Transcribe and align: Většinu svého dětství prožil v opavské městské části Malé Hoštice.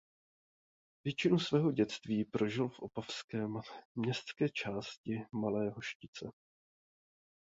Většinu 1.03 1.39
svého 1.39 1.71
dětství 1.71 2.25
prožil 2.25 2.69
v 2.69 2.79
opavské 2.79 3.47
městské 3.95 4.49
části 4.49 5.25
Malé 5.31 5.69
Hoštice. 5.69 6.31